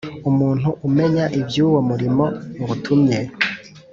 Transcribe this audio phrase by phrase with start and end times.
[0.29, 2.23] Umuntu umenya iby’ uwo murimo
[2.59, 3.19] ngutumye